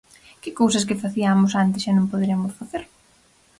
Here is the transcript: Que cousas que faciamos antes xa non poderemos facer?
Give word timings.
Que 0.41 0.51
cousas 0.59 0.87
que 0.87 1.01
faciamos 1.03 1.51
antes 1.63 1.83
xa 1.85 1.91
non 1.95 2.09
poderemos 2.11 2.51
facer? 2.59 2.83